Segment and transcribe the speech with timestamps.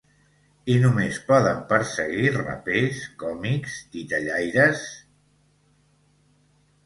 [0.75, 4.83] I només poden perseguir rapers, còmics, titellaires…